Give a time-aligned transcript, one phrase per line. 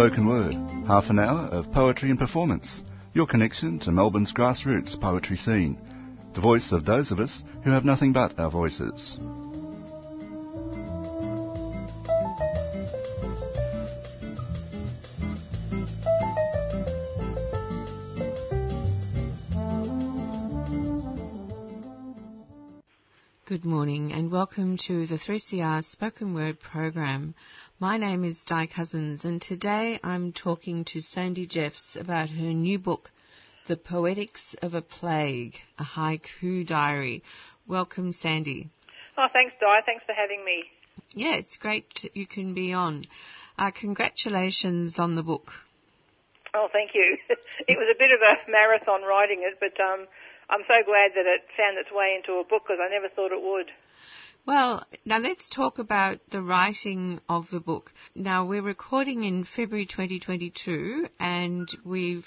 [0.00, 0.54] Spoken Word,
[0.86, 2.82] half an hour of poetry and performance,
[3.12, 5.76] your connection to Melbourne's grassroots poetry scene,
[6.32, 9.18] the voice of those of us who have nothing but our voices.
[23.44, 27.34] Good morning and welcome to the 3CR Spoken Word program.
[27.82, 32.78] My name is Di Cousins and today I'm talking to Sandy Jeffs about her new
[32.78, 33.10] book,
[33.68, 37.22] The Poetics of a Plague, a Haiku Diary.
[37.66, 38.68] Welcome, Sandy.
[39.16, 39.80] Oh, thanks, Di.
[39.86, 40.64] Thanks for having me.
[41.14, 43.06] Yeah, it's great you can be on.
[43.58, 45.50] Uh, congratulations on the book.
[46.52, 47.16] Oh, thank you.
[47.66, 50.06] it was a bit of a marathon writing it, but um,
[50.50, 53.32] I'm so glad that it found its way into a book because I never thought
[53.32, 53.70] it would.
[54.46, 57.92] Well, now let's talk about the writing of the book.
[58.14, 62.26] Now we're recording in February 2022 and we've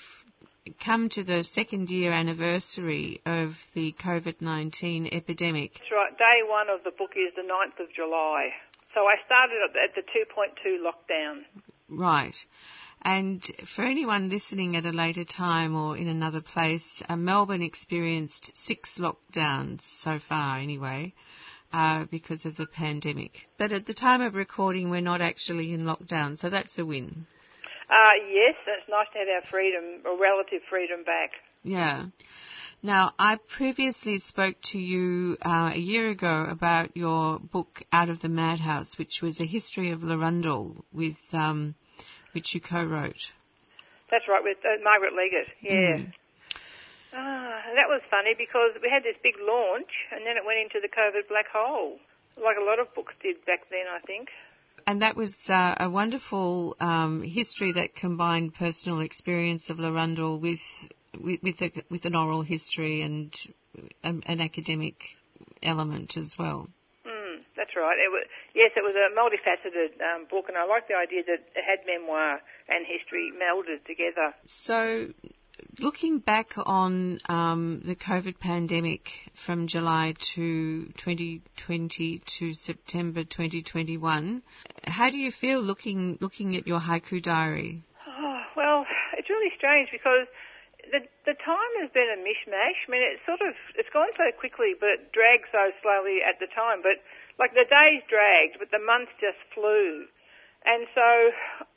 [0.83, 5.73] come to the second year anniversary of the COVID-19 epidemic.
[5.73, 6.17] That's right.
[6.17, 8.49] Day one of the book is the 9th of July.
[8.93, 11.41] So I started at the 2.2 lockdown.
[11.89, 12.35] Right.
[13.01, 13.43] And
[13.75, 18.97] for anyone listening at a later time or in another place, uh, Melbourne experienced six
[18.97, 21.13] lockdowns so far anyway.
[21.73, 23.49] Uh, because of the pandemic.
[23.57, 27.25] But at the time of recording, we're not actually in lockdown, so that's a win.
[27.89, 31.31] Uh, yes, it's nice to have our freedom, or relative freedom back.
[31.63, 32.05] Yeah.
[32.83, 38.21] Now, I previously spoke to you uh, a year ago about your book Out of
[38.21, 41.73] the Madhouse, which was a history of Larundel with um,
[42.33, 43.31] which you co-wrote.
[44.11, 45.49] That's right, with uh, Margaret Leggatt.
[45.59, 45.97] Yeah.
[45.97, 46.13] Mm.
[47.13, 50.81] Ah, that was funny because we had this big launch and then it went into
[50.81, 51.99] the COVID black hole,
[52.37, 54.29] like a lot of books did back then, I think.
[54.87, 60.59] And that was uh, a wonderful um, history that combined personal experience of Larundel with
[61.19, 63.33] with with, a, with an oral history and
[64.03, 64.95] um, an academic
[65.61, 66.67] element as well.
[67.05, 67.97] Mm, that's right.
[67.97, 68.25] It was,
[68.55, 71.85] yes, it was a multifaceted um, book, and I like the idea that it had
[71.85, 74.33] memoir and history melded together.
[74.45, 75.13] So,
[75.79, 79.09] looking back on um, the COVID pandemic
[79.45, 84.41] from July to 2020 to September 2021,
[84.85, 87.83] how do you feel looking looking at your haiku diary?
[88.07, 88.85] Oh, well,
[89.17, 90.27] it's really strange because
[90.91, 92.79] the the time has been a mishmash.
[92.87, 96.39] I mean, it's sort of it's gone so quickly, but it dragged so slowly at
[96.39, 96.81] the time.
[96.81, 97.01] But
[97.39, 100.05] like the days dragged, but the months just flew.
[100.65, 101.07] And so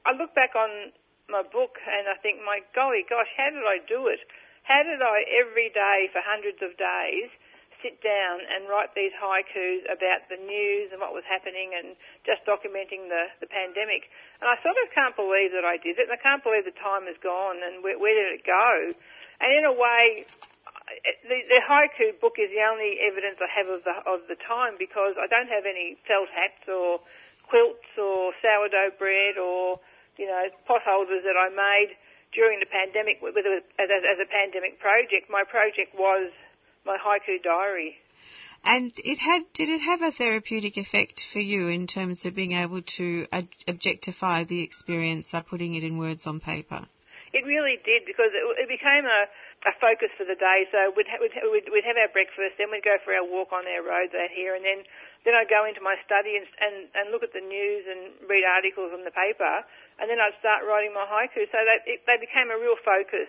[0.07, 0.93] I look back on
[1.29, 4.23] my book and I think, my golly gosh, how did I do it?
[4.63, 7.31] How did I every day for hundreds of days
[7.85, 11.93] sit down and write these haikus about the news and what was happening and
[12.25, 14.07] just documenting the, the pandemic?
[14.43, 16.75] And I sort of can't believe that I did it and I can't believe the
[16.79, 18.95] time has gone and where, where did it go?
[19.43, 20.27] And in a way,
[21.27, 24.79] the, the haiku book is the only evidence I have of the, of the time
[24.79, 27.03] because I don't have any felt hats or
[27.51, 29.83] quilts or sourdough bread or
[30.17, 31.97] you know, potholders that I made
[32.35, 35.31] during the pandemic as, as a pandemic project.
[35.31, 36.33] My project was
[36.85, 37.97] my haiku diary.
[38.65, 42.53] And it had, did it have a therapeutic effect for you in terms of being
[42.53, 43.27] able to
[43.69, 46.87] objectify the experience by putting it in words on paper?
[47.33, 49.29] It really did because it, it became a,
[49.69, 50.67] a focus for the day.
[50.73, 53.53] So we'd, ha- we'd, we'd, we'd have our breakfast, then we'd go for our walk
[53.53, 54.83] on our roads out here, and then
[55.27, 58.47] then I'd go into my study and, and, and look at the news and read
[58.47, 59.67] articles in the paper,
[60.01, 61.49] and then I'd start writing my haiku.
[61.49, 63.29] So they, it, they became a real focus.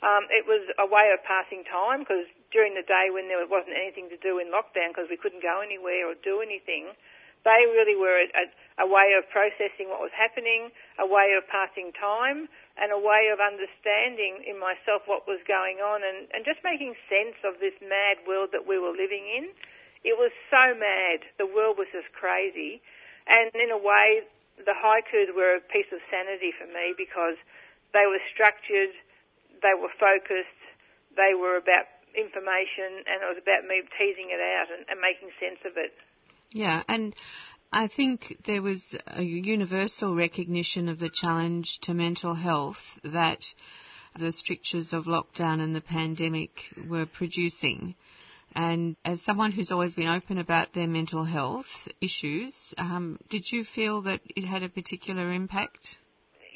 [0.00, 2.24] Um, it was a way of passing time because
[2.54, 5.58] during the day when there wasn't anything to do in lockdown because we couldn't go
[5.58, 6.94] anywhere or do anything,
[7.42, 8.44] they really were a, a,
[8.82, 12.46] a way of processing what was happening, a way of passing time,
[12.78, 16.94] and a way of understanding in myself what was going on and, and just making
[17.10, 19.50] sense of this mad world that we were living in.
[20.06, 21.26] It was so mad.
[21.42, 22.78] The world was just crazy.
[23.26, 24.22] And in a way,
[24.64, 27.36] the haikus were a piece of sanity for me because
[27.92, 28.92] they were structured,
[29.62, 30.60] they were focused,
[31.16, 35.30] they were about information, and it was about me teasing it out and, and making
[35.38, 35.92] sense of it.
[36.50, 37.14] Yeah, and
[37.72, 43.44] I think there was a universal recognition of the challenge to mental health that
[44.18, 46.50] the strictures of lockdown and the pandemic
[46.88, 47.94] were producing.
[48.54, 53.64] And as someone who's always been open about their mental health issues, um, did you
[53.64, 55.96] feel that it had a particular impact?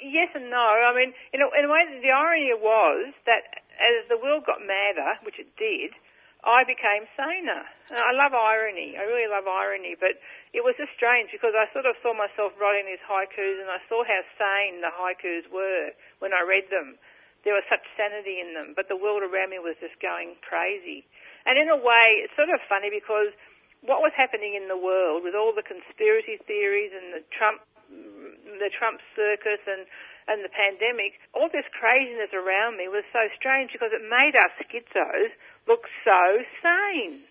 [0.03, 0.57] Yes and no.
[0.57, 3.47] I mean, in a, in a way, the irony was that
[3.79, 5.95] as the world got madder, which it did,
[6.43, 7.63] I became saner.
[7.95, 8.99] I love irony.
[8.99, 10.19] I really love irony, but
[10.51, 13.79] it was just strange because I sort of saw myself writing these haikus and I
[13.87, 16.99] saw how sane the haikus were when I read them.
[17.43, 21.03] There was such sanity in them, but the world around me was just going crazy.
[21.43, 23.35] And in a way, it's sort of funny because
[23.83, 28.71] what was happening in the world with all the conspiracy theories and the Trump, the
[28.71, 29.87] Trump circus and
[30.29, 34.55] and the pandemic, all this craziness around me was so strange because it made us
[34.71, 35.35] schizos
[35.67, 36.23] look so
[36.63, 37.27] sane.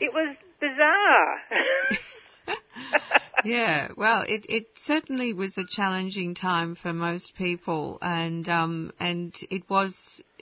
[0.00, 1.32] It was bizarre.
[3.44, 9.34] yeah, well, it, it certainly was a challenging time for most people, and um, and
[9.50, 9.94] it was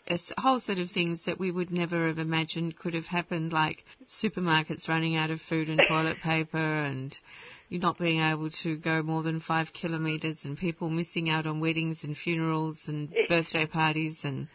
[0.09, 3.85] a whole set of things that we would never have imagined could have happened, like
[4.23, 7.17] supermarkets running out of food and toilet paper, and
[7.69, 11.61] you not being able to go more than five kilometres, and people missing out on
[11.61, 14.49] weddings and funerals and birthday parties and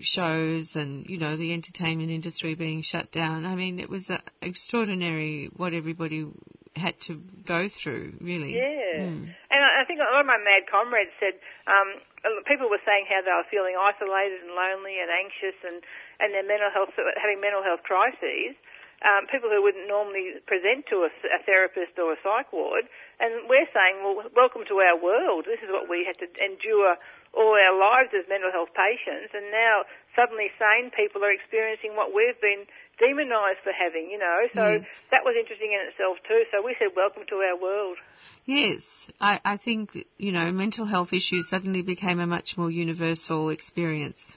[0.00, 3.46] shows and you know the entertainment industry being shut down.
[3.46, 6.26] I mean, it was uh, extraordinary what everybody
[6.74, 8.54] had to go through, really.
[8.56, 9.24] Yeah, mm.
[9.50, 12.02] and I think a lot of my mad comrades said um,
[12.44, 15.80] people were saying how they were feeling isolated and lonely and anxious and
[16.20, 18.58] and their mental health having mental health crises.
[19.04, 22.88] Um, people who wouldn't normally present to a, a therapist or a psych ward,
[23.20, 25.44] and we're saying, well, welcome to our world.
[25.44, 26.96] This is what we had to endure
[27.36, 29.84] all our lives as mental health patients, and now
[30.16, 32.64] suddenly sane people are experiencing what we've been
[32.98, 34.48] demonised for having, you know.
[34.56, 34.88] So yes.
[35.10, 36.48] that was interesting in itself too.
[36.48, 37.98] So we said, welcome to our world.
[38.44, 38.82] Yes,
[39.20, 44.34] I, I think, you know, mental health issues suddenly became a much more universal experience.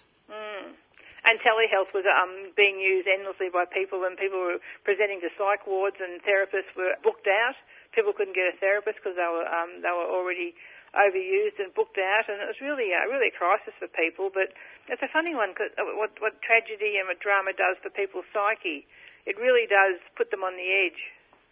[1.25, 5.67] And telehealth was um, being used endlessly by people, and people were presenting to psych
[5.67, 7.59] wards, and therapists were booked out.
[7.91, 10.55] People couldn't get a therapist because they were um, they were already
[10.95, 14.31] overused and booked out, and it was really, uh, really a crisis for people.
[14.33, 14.53] But
[14.89, 18.25] it's a funny one because uh, what, what tragedy and what drama does for people's
[18.33, 18.87] psyche,
[19.25, 21.01] it really does put them on the edge.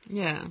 [0.09, 0.47] Yeah.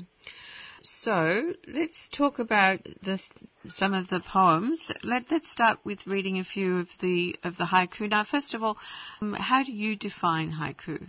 [0.87, 3.21] So let's talk about the,
[3.69, 4.93] some of the poems.
[5.03, 8.09] Let, us start with reading a few of the of the haiku.
[8.09, 8.77] Now, first of all,
[9.21, 11.03] um, how do you define haiku?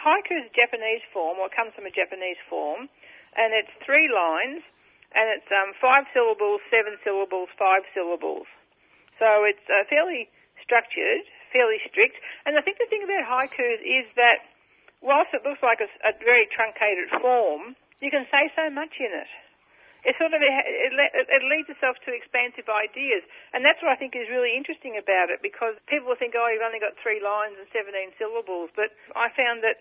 [0.00, 2.88] Haiku is a Japanese form, or comes from a Japanese form,
[3.36, 4.62] and it's three lines
[5.12, 8.46] and it's um, five syllables, seven syllables, five syllables.
[9.18, 10.30] So it's uh, fairly
[10.62, 12.14] structured, fairly strict.
[12.46, 14.46] And I think the thing about haikus is that
[15.02, 19.12] whilst it looks like a, a very truncated form, you can say so much in
[19.12, 19.30] it.
[20.00, 23.20] It sort of it, it, it leads itself to expansive ideas,
[23.52, 25.44] and that's what I think is really interesting about it.
[25.44, 29.28] Because people will think, oh, you've only got three lines and seventeen syllables, but I
[29.36, 29.76] found that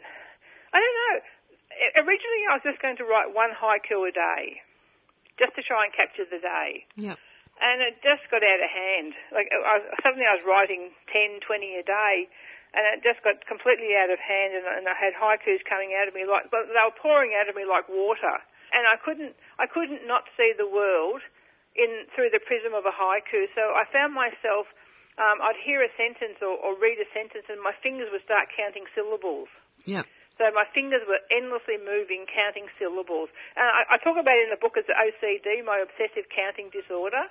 [0.75, 1.15] I don't know.
[2.03, 4.59] Originally, I was just going to write one haiku a day,
[5.39, 6.83] just to try and capture the day.
[6.99, 7.15] Yep.
[7.59, 9.15] And it just got out of hand.
[9.31, 12.27] Like I was, suddenly, I was writing 10, 20 a day,
[12.73, 14.53] and it just got completely out of hand.
[14.53, 17.49] And, and I had haikus coming out of me like, but they were pouring out
[17.49, 18.37] of me like water.
[18.69, 21.25] And I couldn't, I couldn't not see the world
[21.73, 23.49] in through the prism of a haiku.
[23.57, 24.69] So I found myself,
[25.17, 28.53] um, I'd hear a sentence or, or read a sentence, and my fingers would start
[28.53, 29.49] counting syllables.
[29.89, 30.05] Yeah.
[30.39, 33.27] So my fingers were endlessly moving, counting syllables.
[33.59, 37.27] And I, I talk about it in the book as OCD, my obsessive counting disorder,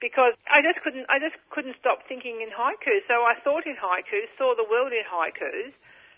[0.00, 3.04] because I just couldn't, I just couldn't stop thinking in haikus.
[3.08, 5.72] So I thought in haikus, saw the world in haikus,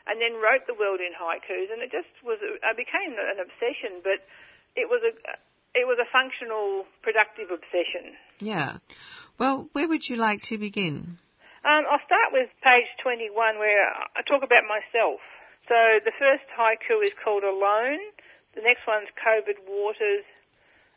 [0.09, 4.03] and then wrote the world in haikus, and it just was, I became an obsession,
[4.03, 4.25] but
[4.75, 5.13] it was a,
[5.77, 8.17] it was a functional, productive obsession.
[8.41, 8.83] Yeah.
[9.39, 11.21] Well, where would you like to begin?
[11.63, 15.21] Um, I'll start with page 21 where I talk about myself.
[15.69, 18.01] So the first haiku is called Alone,
[18.57, 20.25] the next one's COVID Waters,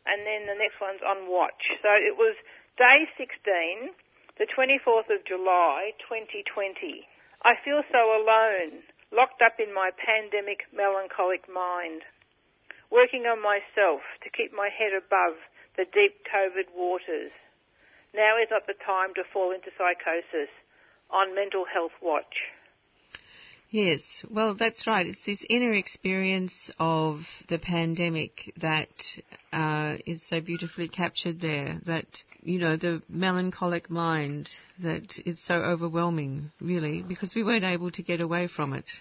[0.07, 1.59] and then the next one's On Watch.
[1.83, 2.33] So it was
[2.77, 3.91] day 16,
[4.39, 7.03] the 24th of July, 2020.
[7.43, 12.07] I feel so alone, locked up in my pandemic melancholic mind,
[12.87, 15.35] working on myself to keep my head above
[15.75, 17.35] the deep COVID waters.
[18.15, 20.51] Now is not the time to fall into psychosis
[21.11, 22.55] on mental health watch.
[23.71, 25.07] Yes, well, that's right.
[25.07, 28.91] It's this inner experience of the pandemic that
[29.53, 31.79] uh, is so beautifully captured there.
[31.85, 32.05] That
[32.43, 34.49] you know, the melancholic mind
[34.83, 38.91] that is so overwhelming, really, because we weren't able to get away from it.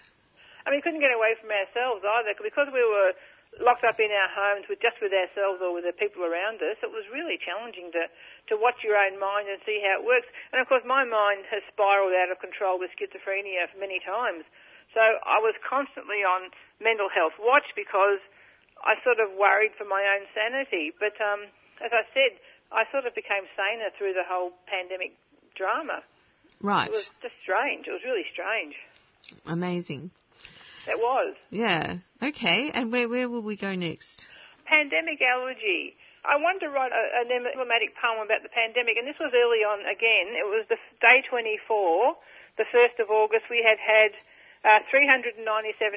[0.65, 3.11] I mean, we couldn't get away from ourselves either because we were
[3.59, 6.79] locked up in our homes with just with ourselves or with the people around us.
[6.79, 8.07] It was really challenging to
[8.49, 10.27] to watch your own mind and see how it works.
[10.51, 14.43] And of course, my mind has spiraled out of control with schizophrenia many times.
[14.93, 16.51] So I was constantly on
[16.83, 18.19] mental health watch because
[18.83, 20.91] I sort of worried for my own sanity.
[20.91, 21.47] But um,
[21.79, 22.35] as I said,
[22.71, 25.15] I sort of became saner through the whole pandemic
[25.55, 26.03] drama.
[26.59, 26.87] Right.
[26.87, 27.87] It was just strange.
[27.87, 28.75] It was really strange.
[29.45, 30.11] Amazing.
[30.87, 31.35] It was.
[31.49, 31.97] Yeah.
[32.21, 32.71] Okay.
[32.73, 34.25] And where where will we go next?
[34.65, 35.95] Pandemic allergy.
[36.21, 39.65] I wanted to write a, an emblematic poem about the pandemic, and this was early
[39.65, 40.37] on again.
[40.37, 41.57] It was the day 24,
[42.61, 43.49] the 1st of August.
[43.49, 44.13] We had had
[44.61, 45.41] uh, 397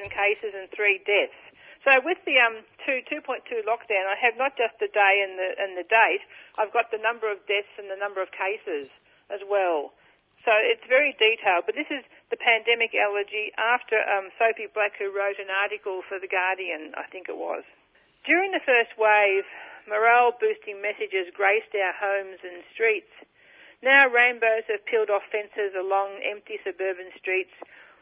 [0.09, 1.37] cases and three deaths.
[1.85, 5.49] So with the um, two, 2.2 lockdown, I have not just the day and the,
[5.61, 6.25] and the date,
[6.57, 8.89] I've got the number of deaths and the number of cases
[9.29, 9.93] as well.
[10.41, 12.01] So it's very detailed, but this is
[12.33, 17.05] the pandemic allergy after um, Sophie Black, who wrote an article for The Guardian, I
[17.13, 17.61] think it was.
[18.25, 19.45] During the first wave,
[19.85, 23.13] morale boosting messages graced our homes and streets.
[23.85, 27.53] Now rainbows have peeled off fences along empty suburban streets,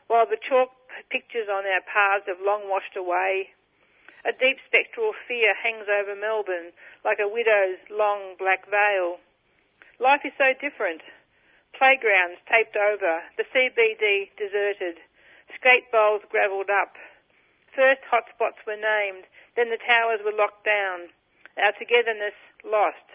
[0.07, 0.71] while the chalk
[1.11, 3.51] pictures on our paths have long washed away.
[4.23, 6.71] A deep spectral fear hangs over Melbourne
[7.03, 9.19] like a widow's long black veil.
[9.99, 11.03] Life is so different.
[11.75, 15.03] Playgrounds taped over, the CBD deserted,
[15.59, 16.95] skate bowls gravelled up.
[17.75, 21.13] First hotspots were named, then the towers were locked down,
[21.57, 23.05] our togetherness lost.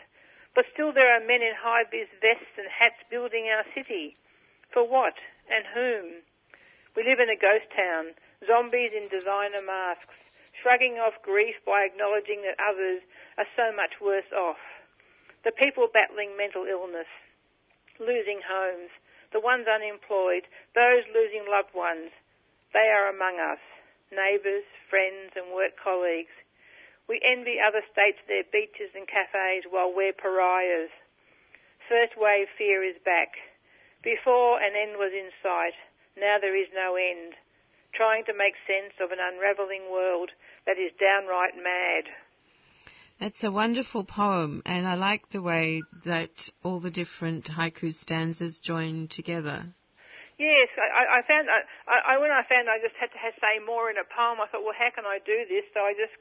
[0.54, 4.14] But still there are men in high-vis vests and hats building our city.
[4.72, 5.14] For what
[5.50, 6.22] and whom?
[6.96, 8.14] We live in a ghost town,
[8.46, 10.18] zombies in designer masks,
[10.62, 13.02] shrugging off grief by acknowledging that others
[13.38, 14.58] are so much worse off.
[15.44, 17.08] The people battling mental illness,
[18.02, 18.90] losing homes,
[19.32, 22.10] the ones unemployed, those losing loved ones,
[22.74, 23.62] they are among us,
[24.10, 26.32] neighbours, friends and work colleagues.
[27.08, 30.92] We envy other states their beaches and cafes while we're pariahs.
[31.88, 33.32] First wave fear is back.
[34.02, 35.74] Before an end was in sight,
[36.16, 37.34] now there is no end.
[37.94, 40.30] Trying to make sense of an unravelling world
[40.66, 42.04] that is downright mad.
[43.18, 48.60] That's a wonderful poem, and I like the way that all the different haiku stanzas
[48.60, 49.74] join together.
[50.38, 53.90] Yes, I, I found I, I, when I found I just had to say more
[53.90, 55.66] in a poem, I thought, well, how can I do this?
[55.74, 56.14] So I just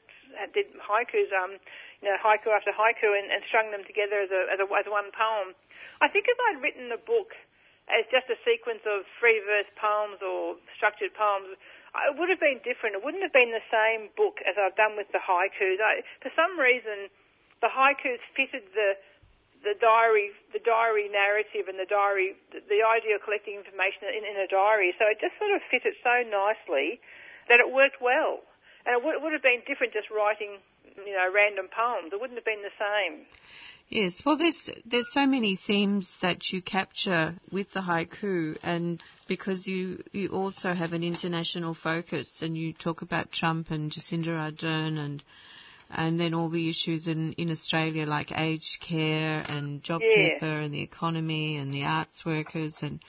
[0.50, 1.54] did haikus, um,
[2.02, 4.90] you know, haiku after haiku, and, and strung them together as a, as a as
[4.90, 5.54] one poem.
[6.02, 7.38] I think if I'd written the book
[7.86, 12.58] as just a sequence of free verse poems or structured poems, it would have been
[12.66, 12.98] different.
[12.98, 15.78] It wouldn't have been the same book as I've done with the haikus.
[15.78, 17.06] I, for some reason,
[17.62, 18.98] the haikus fitted the
[19.62, 24.22] the diary, the diary narrative and the diary, the, the idea of collecting information in,
[24.22, 24.94] in, a diary.
[24.98, 27.02] So it just sort of fit it so nicely
[27.50, 28.44] that it worked well.
[28.86, 30.62] And it would, it would have been different just writing,
[30.96, 32.14] you know, random poems.
[32.14, 33.26] It wouldn't have been the same.
[33.88, 39.66] Yes, well, there's there's so many themes that you capture with the haiku, and because
[39.66, 44.98] you you also have an international focus, and you talk about Trump and Jacinda Ardern
[44.98, 45.24] and
[45.90, 50.60] and then all the issues in, in Australia like aged care and JobKeeper yeah.
[50.60, 53.02] and the economy and the arts workers and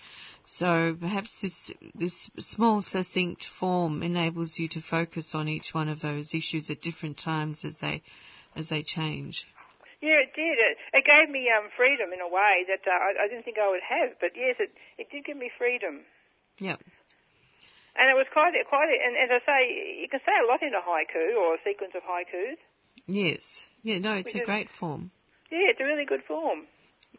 [0.57, 6.01] so perhaps this this small succinct form enables you to focus on each one of
[6.01, 8.01] those issues at different times as they
[8.55, 9.45] as they change.
[10.01, 10.57] Yeah, it did.
[10.57, 13.59] It, it gave me um, freedom in a way that uh, I, I didn't think
[13.59, 14.17] I would have.
[14.19, 16.01] But yes, it it did give me freedom.
[16.57, 16.81] Yep.
[17.99, 18.89] And it was quite quite.
[18.89, 19.59] And as I say,
[20.01, 22.57] you can say a lot in a haiku or a sequence of haikus.
[23.09, 23.65] Yes.
[23.81, 25.11] Yeah, no, it's a great form.
[25.51, 26.67] Yeah, it's a really good form.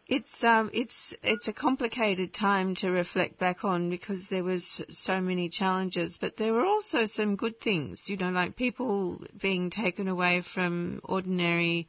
[0.07, 5.21] It's um it's it's a complicated time to reflect back on because there was so
[5.21, 10.07] many challenges, but there were also some good things, you know, like people being taken
[10.07, 11.89] away from ordinary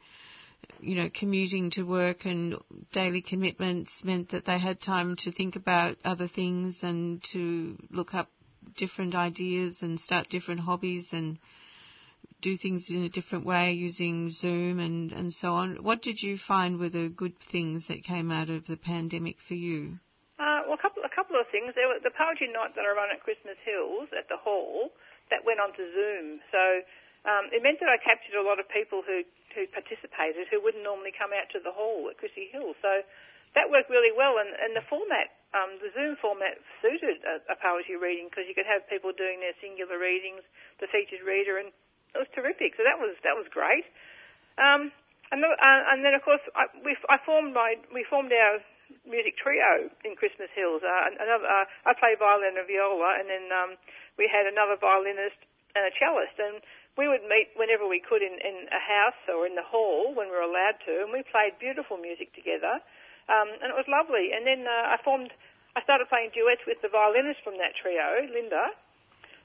[0.80, 2.56] you know, commuting to work and
[2.92, 8.14] daily commitments meant that they had time to think about other things and to look
[8.14, 8.28] up
[8.76, 11.38] different ideas and start different hobbies and
[12.40, 15.82] do things in a different way using Zoom and, and so on.
[15.82, 19.54] What did you find were the good things that came out of the pandemic for
[19.54, 19.98] you?
[20.42, 21.70] Uh, well, a couple, a couple of things.
[21.78, 24.90] There were the poetry night that I run at Christmas Hills at the hall
[25.30, 26.42] that went on to Zoom.
[26.50, 26.62] So
[27.22, 29.22] um, it meant that I captured a lot of people who,
[29.54, 32.74] who participated who wouldn't normally come out to the hall at Chrissy Hill.
[32.82, 33.06] So
[33.54, 37.56] that worked really well, and, and the format, um, the Zoom format suited a, a
[37.60, 40.42] poetry reading because you could have people doing their singular readings,
[40.80, 41.68] the featured reader, and
[42.14, 42.76] it was terrific.
[42.76, 43.88] So that was that was great.
[44.60, 44.92] Um,
[45.32, 48.60] and, uh, and then of course I, we, I formed my we formed our
[49.08, 50.84] music trio in Christmas Hills.
[50.84, 53.70] Uh, another, uh, I play violin and viola, and then um,
[54.20, 55.40] we had another violinist
[55.72, 56.60] and a cellist, and
[57.00, 60.28] we would meet whenever we could in, in a house or in the hall when
[60.28, 62.84] we were allowed to, and we played beautiful music together,
[63.32, 64.36] um, and it was lovely.
[64.36, 65.32] And then uh, I formed,
[65.72, 68.76] I started playing duets with the violinist from that trio, Linda,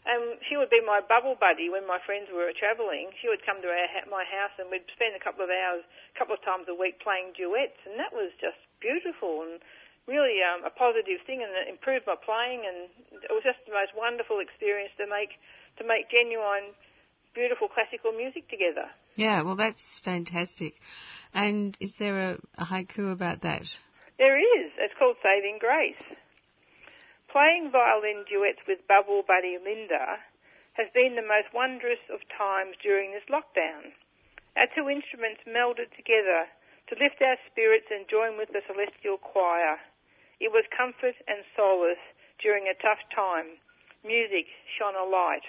[0.08, 3.12] and she would be my bubble buddy when my friends were travelling.
[3.20, 6.16] She would come to our, my house and we'd spend a couple of hours, a
[6.16, 9.44] couple of times a week playing duets, and that was just beautiful.
[9.44, 9.60] And
[10.08, 12.88] really um, a positive thing, and it improved my playing, and
[13.20, 15.36] it was just the most wonderful experience to make
[15.78, 16.74] to make genuine,
[17.36, 18.90] beautiful classical music together.
[19.14, 20.74] Yeah, well, that's fantastic.
[21.36, 23.68] And is there a, a haiku about that?
[24.18, 24.72] There is.
[24.80, 26.18] It's called Saving Grace.
[27.32, 30.24] Playing violin duets with Bubble Buddy Linda
[30.74, 33.92] has been the most wondrous of times during this lockdown.
[34.56, 36.48] Our two instruments melded together
[36.88, 39.78] to lift our spirits and join with the celestial choir.
[40.40, 42.02] It was comfort and solace
[42.42, 43.60] during a tough time.
[44.06, 44.48] Music
[44.80, 45.44] shone a light.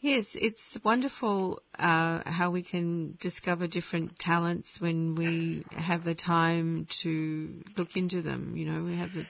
[0.00, 6.86] Yes, it's wonderful uh, how we can discover different talents when we have the time
[7.02, 8.56] to look into them.
[8.56, 9.26] You know, we have the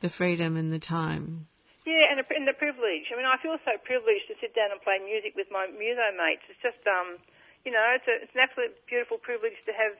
[0.00, 1.46] the freedom and the time.
[1.84, 3.08] Yeah, and, and the privilege.
[3.08, 6.12] I mean, I feel so privileged to sit down and play music with my muso
[6.16, 6.44] mates.
[6.48, 7.16] It's just, um,
[7.64, 9.96] you know, it's, a, it's an absolute beautiful privilege to have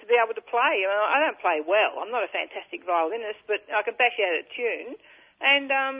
[0.00, 0.82] to be able to play.
[0.82, 2.00] I, mean, I don't play well.
[2.00, 4.96] I'm not a fantastic violinist, but I can bash out a tune,
[5.42, 5.96] and um,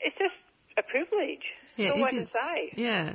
[0.00, 0.34] it's just
[0.76, 1.46] a privilege.
[1.76, 2.32] Yeah, That's all it I can is.
[2.32, 2.58] say.
[2.76, 3.08] Yeah.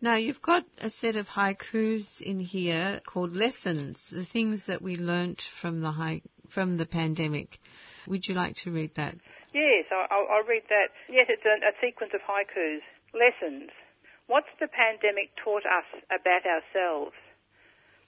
[0.00, 4.96] Now you've got a set of haikus in here called lessons, the things that we
[4.96, 7.58] learnt from the hai- from the pandemic.
[8.06, 9.14] Would you like to read that?
[9.52, 10.90] Yes, I'll, I'll- read that.
[11.08, 12.82] Yes, it's a, a sequence of haikus.
[13.12, 13.70] Lessons.
[14.30, 17.18] What's the pandemic taught us about ourselves?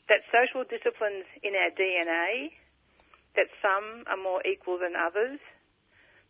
[0.08, 2.54] That social disciplines in our DNA,
[3.34, 5.42] that some are more equal than others,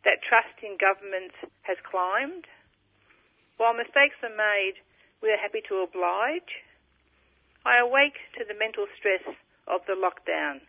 [0.04, 1.36] that trust in governments
[1.68, 2.48] has climbed.
[3.60, 4.80] While mistakes are made,
[5.20, 6.50] we are happy to oblige.
[7.68, 9.22] I awake to the mental stress
[9.68, 10.64] of the lockdown,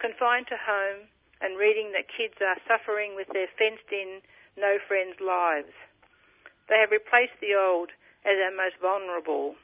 [0.00, 1.11] confined to home
[1.42, 4.22] and reading that kids are suffering with their fenced in,
[4.54, 5.74] no friends lives.
[6.70, 7.90] They have replaced the old
[8.22, 9.58] as our most vulnerable.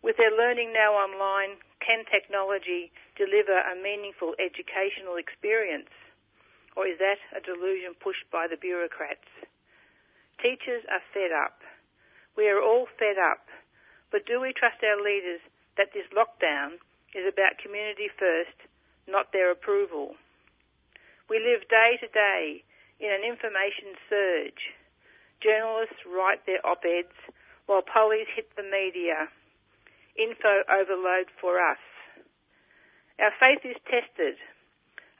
[0.00, 2.88] With their learning now online, can technology
[3.20, 5.92] deliver a meaningful educational experience?
[6.76, 9.28] Or is that a delusion pushed by the bureaucrats?
[10.40, 11.60] Teachers are fed up.
[12.36, 13.44] We are all fed up.
[14.08, 15.44] But do we trust our leaders
[15.76, 16.80] that this lockdown
[17.12, 18.56] is about community first,
[19.06, 20.16] not their approval?
[21.30, 22.66] We live day to day
[22.98, 24.74] in an information surge.
[25.38, 27.14] Journalists write their op-eds
[27.70, 29.30] while pollies hit the media.
[30.18, 31.78] Info overload for us.
[33.22, 34.42] Our faith is tested.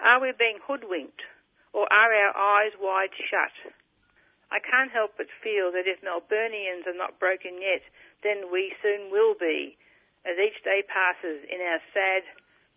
[0.03, 1.23] Are we being hoodwinked
[1.71, 3.55] or are our eyes wide shut?
[4.51, 7.87] I can't help but feel that if Melburnians are not broken yet,
[8.27, 9.79] then we soon will be
[10.27, 12.27] as each day passes in our sad,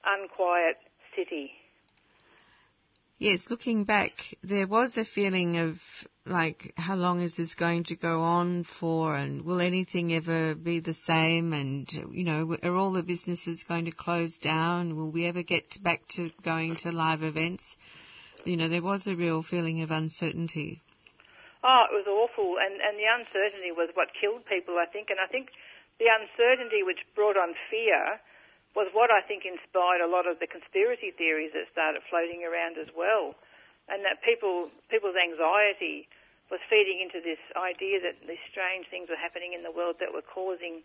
[0.06, 0.78] unquiet
[1.18, 1.63] city.
[3.24, 4.12] Yes, looking back,
[4.44, 5.80] there was a feeling of
[6.26, 10.82] like, how long is this going to go on for, and will anything ever be
[10.82, 11.54] the same?
[11.54, 14.98] And you know, are all the businesses going to close down?
[14.98, 17.64] Will we ever get back to going to live events?
[18.44, 20.82] You know, there was a real feeling of uncertainty.
[21.64, 25.08] Oh, it was awful, and and the uncertainty was what killed people, I think.
[25.12, 25.48] And I think
[25.98, 28.20] the uncertainty which brought on fear
[28.74, 32.82] was what I think inspired a lot of the conspiracy theories that started floating around
[32.82, 33.38] as well,
[33.90, 36.10] and that people people's anxiety
[36.50, 40.14] was feeding into this idea that these strange things were happening in the world that
[40.14, 40.82] were causing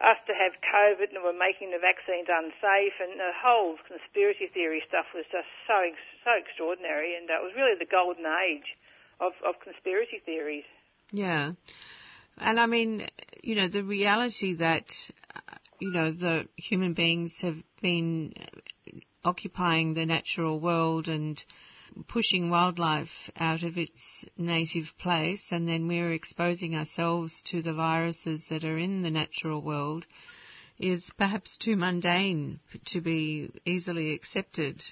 [0.00, 4.84] us to have COVID and were making the vaccines unsafe, and the whole conspiracy theory
[4.88, 5.80] stuff was just so
[6.24, 8.76] so extraordinary, and it was really the golden age
[9.20, 10.68] of, of conspiracy theories.
[11.12, 11.52] Yeah.
[12.38, 13.06] And I mean,
[13.42, 14.92] you know, the reality that,
[15.78, 18.32] you know, the human beings have been
[19.24, 21.42] occupying the natural world and
[22.08, 28.44] pushing wildlife out of its native place, and then we're exposing ourselves to the viruses
[28.50, 30.06] that are in the natural world,
[30.78, 34.82] is perhaps too mundane to be easily accepted.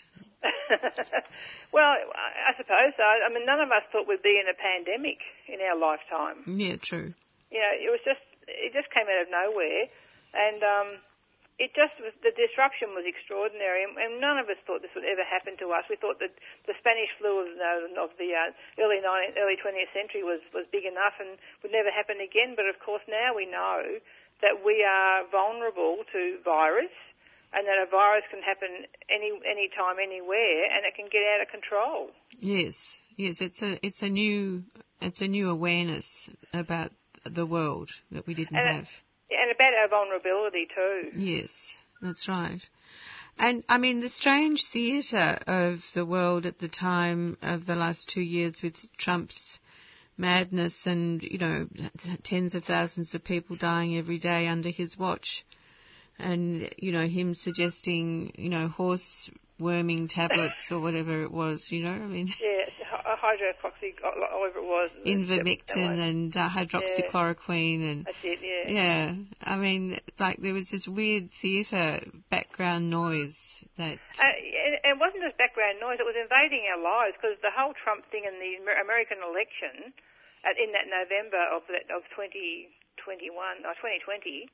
[1.73, 3.05] well, I suppose so.
[3.05, 5.19] I mean, none of us thought we'd be in a pandemic
[5.49, 6.59] in our lifetime.
[6.59, 7.13] Yeah, true.
[7.51, 9.89] You know, it was just it just came out of nowhere,
[10.35, 10.89] and um,
[11.59, 15.07] it just was the disruption was extraordinary, and, and none of us thought this would
[15.07, 15.87] ever happen to us.
[15.87, 16.35] We thought that
[16.67, 17.49] the Spanish flu of,
[17.95, 18.51] of the uh,
[18.83, 22.59] early 19th, early 20th century was was big enough and would never happen again.
[22.59, 24.03] But of course, now we know
[24.43, 26.93] that we are vulnerable to virus
[27.55, 31.41] and that a virus can happen any any time, anywhere, and it can get out
[31.41, 32.11] of control.
[32.43, 32.75] Yes,
[33.17, 34.65] yes, it's a it's a new
[35.01, 36.07] it's a new awareness
[36.53, 36.91] about
[37.25, 38.85] the world that we didn't and have.
[38.85, 38.91] It,
[39.41, 41.11] and about our vulnerability too.
[41.21, 41.51] Yes,
[42.01, 42.61] that's right.
[43.39, 48.09] And I mean, the strange theatre of the world at the time of the last
[48.09, 49.59] two years with Trump's
[50.17, 51.67] madness and, you know,
[52.23, 55.45] tens of thousands of people dying every day under his watch.
[56.17, 61.85] And, you know, him suggesting, you know, horse worming tablets or whatever it was, you
[61.85, 61.93] know.
[61.93, 62.67] I mean, yeah,
[63.25, 64.91] hydroxy, whatever it was.
[65.07, 67.91] Ivermectin and uh, hydroxychloroquine yeah.
[67.91, 68.39] and that's it.
[68.43, 68.73] Yeah.
[68.73, 73.37] Yeah, I mean, like there was this weird theatre background noise
[73.79, 73.99] that.
[74.19, 77.75] Uh, it, it wasn't just background noise; it was invading our lives because the whole
[77.75, 79.93] Trump thing in the American election,
[80.59, 82.69] in that November of that, of 2021
[83.65, 84.51] or 2020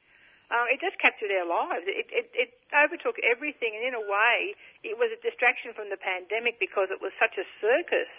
[0.51, 1.87] um, it just captured our lives.
[1.87, 5.99] It, it, it overtook everything, and in a way, it was a distraction from the
[5.99, 8.11] pandemic because it was such a circus.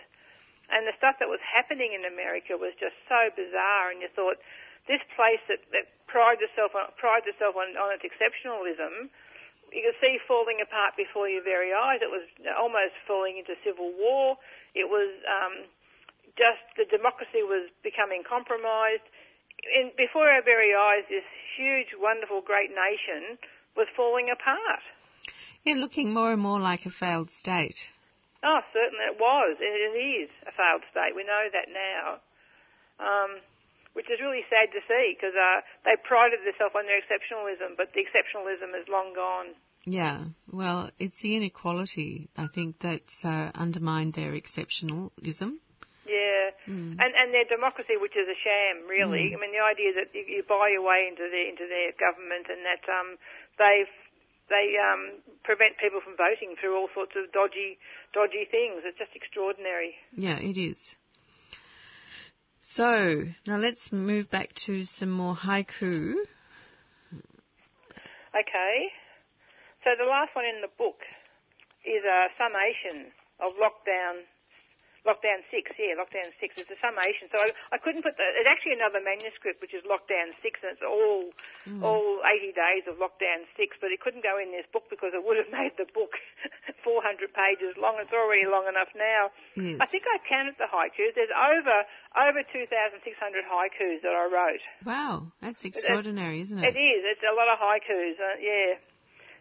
[0.72, 4.40] And the stuff that was happening in America was just so bizarre, and you thought,
[4.88, 9.12] this place that, that prides itself on, prides itself on, on its exceptionalism,
[9.72, 12.00] you could see falling apart before your very eyes.
[12.04, 12.24] It was
[12.56, 14.36] almost falling into civil war.
[14.76, 15.68] It was um,
[16.36, 19.04] just the democracy was becoming compromised
[19.66, 21.26] in, before our very eyes, this
[21.58, 23.38] huge, wonderful, great nation
[23.76, 24.84] was falling apart.
[25.64, 27.78] Yeah, looking more and more like a failed state.
[28.44, 29.58] Oh, certainly it was.
[29.62, 31.14] It, it is a failed state.
[31.16, 32.18] We know that now.
[32.98, 33.42] Um,
[33.94, 37.92] which is really sad to see because uh, they prided themselves on their exceptionalism, but
[37.94, 39.54] the exceptionalism is long gone.
[39.86, 45.58] Yeah, well, it's the inequality, I think, that's uh, undermined their exceptionalism.
[46.02, 46.98] Yeah, mm.
[46.98, 49.30] and and their democracy, which is a sham, really.
[49.30, 49.36] Mm.
[49.36, 52.50] I mean, the idea that you, you buy your way into their into their government,
[52.50, 53.22] and that um,
[53.62, 53.86] they
[54.50, 57.78] they um, prevent people from voting through all sorts of dodgy
[58.18, 58.82] dodgy things.
[58.82, 59.94] It's just extraordinary.
[60.18, 60.82] Yeah, it is.
[62.60, 66.16] So now let's move back to some more haiku.
[68.34, 68.76] Okay.
[69.84, 71.02] So the last one in the book
[71.84, 73.12] is a summation
[73.42, 74.24] of lockdown
[75.02, 76.62] Lockdown 6, yeah, Lockdown 6.
[76.62, 77.26] It's a summation.
[77.34, 80.78] So I, I couldn't put the, it's actually another manuscript which is Lockdown 6 and
[80.78, 81.34] it's all,
[81.66, 81.82] mm.
[81.82, 85.26] all 80 days of Lockdown 6, but it couldn't go in this book because it
[85.26, 86.14] would have made the book
[86.86, 87.98] 400 pages long.
[87.98, 89.34] It's already long enough now.
[89.58, 89.82] Yes.
[89.82, 91.18] I think I counted the haikus.
[91.18, 91.78] There's over,
[92.14, 94.64] over 2,600 haikus that I wrote.
[94.86, 96.78] Wow, that's extraordinary, isn't it?
[96.78, 97.02] It is.
[97.18, 98.78] It's a lot of haikus, uh, yeah.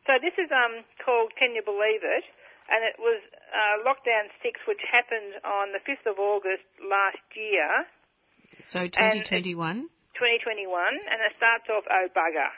[0.08, 2.24] So this is um, called Can You Believe It?
[2.70, 3.18] And it was
[3.50, 7.84] uh, lockdown six, which happened on the 5th of August last year.
[8.62, 9.90] So 2021?
[10.14, 10.70] 2021,
[11.10, 12.50] and it starts off, oh bugger.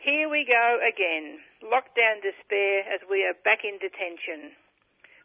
[0.00, 1.38] Here we go again.
[1.62, 4.56] Lockdown despair as we are back in detention.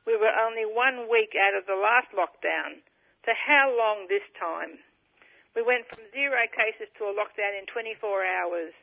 [0.05, 2.83] We were only one week out of the last lockdown.
[3.25, 4.79] So how long this time?
[5.55, 8.73] We went from zero cases to a lockdown in 24 hours.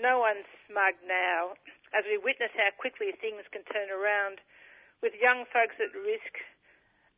[0.00, 1.60] No one's smug now
[1.92, 4.40] as we witness how quickly things can turn around
[5.04, 6.40] with young folks at risk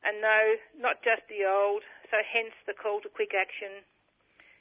[0.04, 1.80] and no, not just the old,
[2.12, 3.80] so hence the call to quick action.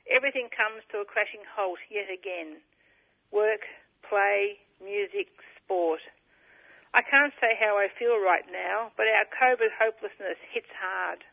[0.07, 2.63] Everything comes to a crashing halt yet again.
[3.31, 3.67] Work,
[4.07, 5.27] play, music,
[5.59, 5.99] sport.
[6.95, 11.27] I can't say how I feel right now, but our COVID hopelessness hits hard.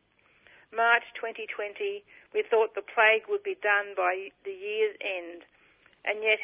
[0.74, 2.02] March 2020,
[2.34, 5.42] we thought the plague would be done by the year's end,
[6.06, 6.38] and yet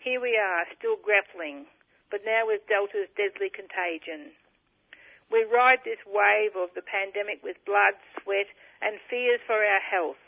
[0.00, 1.68] here we are, still grappling,
[2.08, 4.32] but now with Delta's deadly contagion.
[5.28, 8.48] We ride this wave of the pandemic with blood, sweat,
[8.80, 10.18] and fears for our health.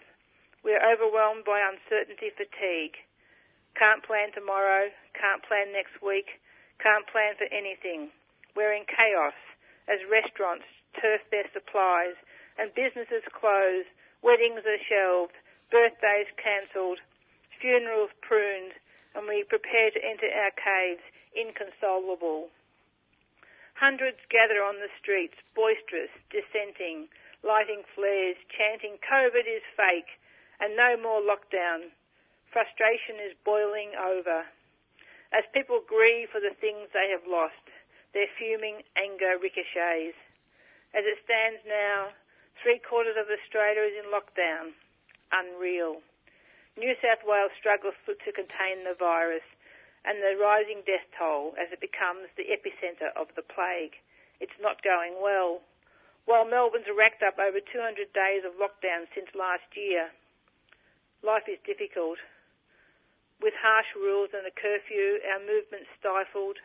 [0.61, 3.01] We're overwhelmed by uncertainty fatigue.
[3.75, 6.39] Can't plan tomorrow, can't plan next week,
[6.79, 8.13] can't plan for anything.
[8.55, 9.35] We're in chaos
[9.89, 10.69] as restaurants
[11.01, 12.15] turf their supplies
[12.61, 13.89] and businesses close,
[14.21, 15.33] weddings are shelved,
[15.73, 17.01] birthdays cancelled,
[17.59, 18.77] funerals pruned,
[19.15, 21.05] and we prepare to enter our caves
[21.37, 22.49] inconsolable.
[23.75, 27.09] Hundreds gather on the streets, boisterous, dissenting,
[27.43, 30.21] lighting flares, chanting COVID is fake
[30.61, 31.91] and no more lockdown.
[32.53, 34.47] Frustration is boiling over.
[35.33, 37.65] As people grieve for the things they have lost,
[38.13, 40.15] their fuming anger ricochets.
[40.93, 42.13] As it stands now,
[42.63, 44.77] three quarters of Australia is in lockdown.
[45.33, 46.05] Unreal.
[46.77, 49.45] New South Wales struggles to contain the virus
[50.09, 54.01] and the rising death toll as it becomes the epicentre of the plague.
[54.41, 55.61] It's not going well.
[56.25, 60.11] While Melbourne's racked up over 200 days of lockdown since last year,
[61.21, 62.19] life is difficult.
[63.43, 66.59] With harsh rules and a curfew, our movement stifled.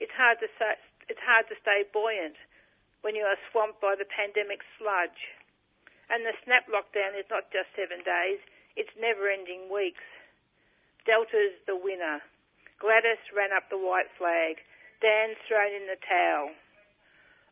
[0.00, 0.74] It's hard to say,
[1.08, 2.36] it's hard to stay buoyant
[3.06, 5.36] when you are swamped by the pandemic sludge.
[6.10, 8.40] And the snap lockdown is not just seven days,
[8.76, 10.04] it's never ending weeks.
[11.06, 12.22] Delta's the winner.
[12.80, 14.58] Gladys ran up the white flag.
[15.00, 16.50] Dan's thrown in the towel.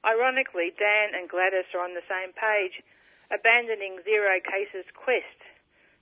[0.03, 2.83] Ironically, Dan and Gladys are on the same page,
[3.31, 5.39] abandoning zero cases quest,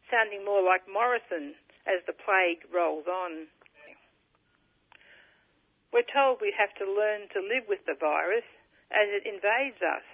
[0.08, 1.52] sounding more like Morrison
[1.84, 3.46] as the plague rolls on.
[5.92, 8.46] We're told we have to learn to live with the virus
[8.94, 10.06] as it invades us.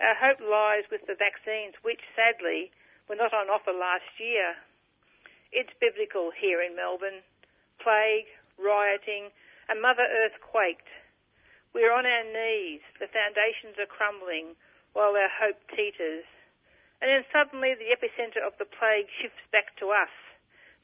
[0.00, 2.72] Our hope lies with the vaccines, which sadly
[3.10, 4.54] were not on offer last year.
[5.50, 7.26] It's biblical here in Melbourne.
[7.82, 9.34] Plague, rioting,
[9.66, 10.86] and Mother Earth quaked.
[11.74, 12.86] We're on our knees.
[13.02, 14.54] The foundations are crumbling
[14.94, 16.22] while our hope teeters.
[17.02, 20.14] And then suddenly the epicentre of the plague shifts back to us.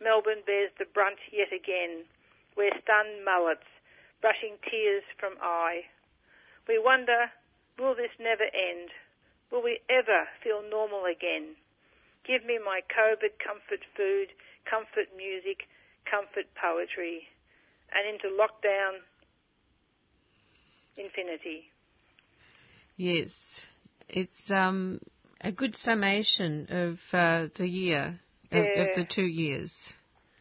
[0.02, 2.10] Melbourne bears the brunt yet again.
[2.58, 3.70] We're stunned mullets,
[4.18, 5.86] brushing tears from eye.
[6.66, 7.30] We wonder,
[7.78, 8.90] will this never end?
[9.54, 11.54] Will we ever feel normal again?
[12.26, 14.28] Give me my COVID comfort food,
[14.68, 15.68] comfort music,
[16.10, 17.22] comfort poetry,
[17.94, 18.98] and into lockdown
[20.96, 21.70] infinity.
[22.96, 23.30] Yes,
[24.08, 25.00] it's um,
[25.40, 28.18] a good summation of uh, the year,
[28.50, 28.82] of, Yeah.
[28.82, 29.72] of the two years.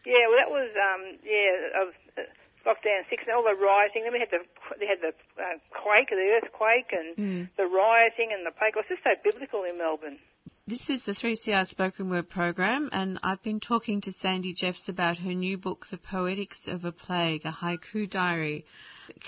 [0.06, 2.22] Yeah, well, that was um, yeah of uh,
[2.66, 4.04] lockdown six and all the rioting.
[4.06, 4.46] Then we had the
[4.80, 7.50] they had the uh, quake, the earthquake, and Mm.
[7.58, 8.78] the rioting and the plague.
[8.78, 10.20] It was just so biblical in Melbourne.
[10.68, 15.20] This is the 3CR Spoken Word program, and I've been talking to Sandy Jeffs about
[15.20, 18.66] her new book, The Poetics of a Plague, a haiku diary.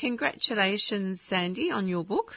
[0.02, 2.34] Congratulations, Sandy, on your book.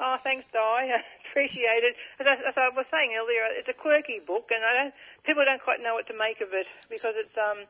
[0.00, 0.88] Oh, thanks, Di.
[1.28, 1.94] Appreciate it.
[2.20, 4.94] As I, as I was saying earlier, it's a quirky book, and I don't,
[5.26, 7.68] people don't quite know what to make of it because it's um,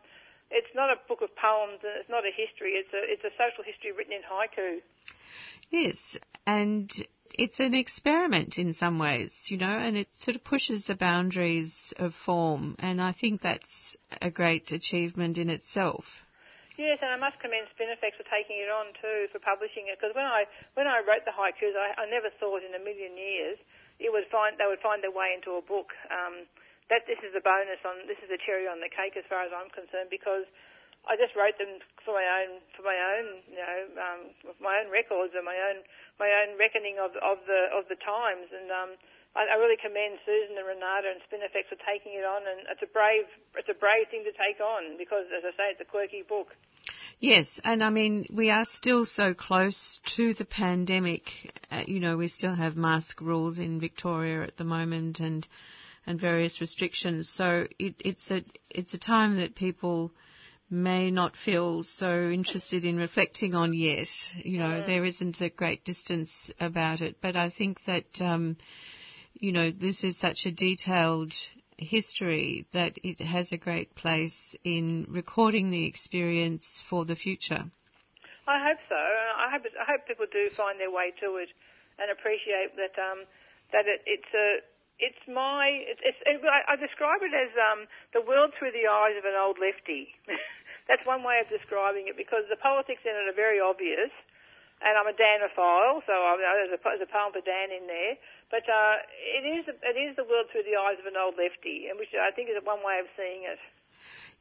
[0.52, 2.78] it's not a book of poems and it's not a history.
[2.78, 4.78] It's a it's a social history written in haiku.
[5.74, 5.98] Yes,
[6.46, 6.86] and
[7.34, 11.92] it's an experiment in some ways, you know, and it sort of pushes the boundaries
[11.96, 16.04] of form, and I think that's a great achievement in itself.
[16.78, 19.98] Yes, and I must commend Spinifex for taking it on too, for publishing it.
[19.98, 20.46] Because when I
[20.78, 23.58] when I wrote the haikus, I, I never thought in a million years
[23.98, 25.90] it would find they would find their way into a book.
[26.06, 26.46] Um,
[26.88, 29.42] that this is a bonus on this is a cherry on the cake as far
[29.42, 30.46] as I'm concerned because
[31.06, 34.20] I just wrote them for my own for my own you know um,
[34.58, 35.84] my own records and my own
[36.18, 38.70] my own reckoning of of the of the times and.
[38.72, 38.92] Um,
[39.36, 42.82] I, I really commend Susan and Renata and Spinifex for taking it on, and it's
[42.82, 45.84] a brave, it's a brave thing to take on because, as I say, it's a
[45.84, 46.56] quirky book.
[47.20, 51.24] Yes, and I mean, we are still so close to the pandemic.
[51.70, 55.46] Uh, you know, we still have mask rules in Victoria at the moment and
[56.06, 57.28] and various restrictions.
[57.28, 60.10] So it, it's a it's a time that people
[60.70, 64.08] may not feel so interested in reflecting on yet.
[64.36, 68.56] You know, there isn't a great distance about it, but I think that um,
[69.34, 71.32] you know this is such a detailed
[71.78, 77.64] history that it has a great place in recording the experience for the future.
[78.46, 78.96] I hope so.
[78.96, 81.48] I hope I hope people do find their way to it
[81.98, 83.24] and appreciate that um,
[83.72, 84.58] that it, it's a
[84.98, 88.90] it's my it's, it's it, I I describe it as um, the world through the
[88.90, 90.14] eyes of an old lefty.
[90.90, 94.10] That's one way of describing it because the politics in it are very obvious,
[94.80, 98.16] and I'm a Danophile, so I, there's, a, there's a poem for Dan in there.
[98.50, 99.04] But uh,
[99.36, 102.10] it is it is the world through the eyes of an old lefty, and which
[102.16, 103.60] I think is one way of seeing it.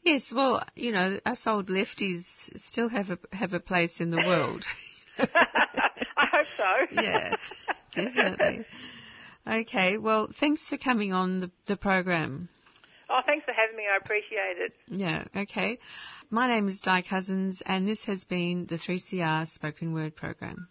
[0.04, 2.24] Yes, well, you know, us old lefties
[2.56, 4.65] still have a have a place in the world.
[5.20, 6.72] I hope so.
[7.02, 7.36] yeah,
[7.93, 8.65] definitely.
[9.48, 12.50] Okay, well, thanks for coming on the, the program.
[13.10, 13.84] Oh, thanks for having me.
[13.92, 14.74] I appreciate it.
[14.90, 15.80] Yeah, okay.
[16.30, 20.68] My name is Di Cousins, and this has been the 3CR Spoken Word program.